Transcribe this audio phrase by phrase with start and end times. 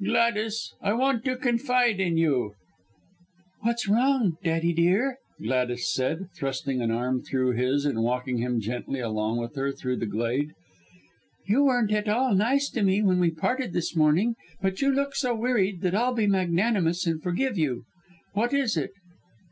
[0.00, 2.54] "Gladys, I want to confide in you!"
[3.62, 9.00] "What's wrong, Daddy, dear?" Gladys said, thrusting an arm through his and walking him gently
[9.00, 10.52] along with her through the glade.
[11.48, 15.16] "You weren't at all nice to me when we parted this morning, but you look
[15.16, 17.82] so wearied that I'll be magnanimous and forgive you.
[18.34, 18.92] What is it?"